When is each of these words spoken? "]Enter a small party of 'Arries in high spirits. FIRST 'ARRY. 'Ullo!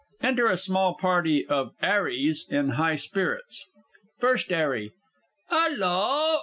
"]Enter 0.23 0.47
a 0.47 0.57
small 0.57 0.95
party 0.95 1.45
of 1.45 1.73
'Arries 1.79 2.47
in 2.49 2.69
high 2.69 2.95
spirits. 2.95 3.67
FIRST 4.19 4.51
'ARRY. 4.51 4.93
'Ullo! 5.51 6.39